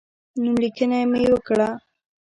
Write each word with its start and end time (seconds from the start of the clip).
نوملیکنه 0.41 0.99
مې 1.11 1.23
وکړه. 1.33 1.69